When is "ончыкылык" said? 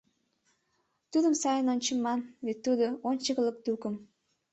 3.09-3.57